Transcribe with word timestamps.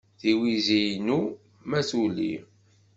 tiwizi-inu 0.19 1.19
ma 1.69 1.79
tuli. 1.87 2.31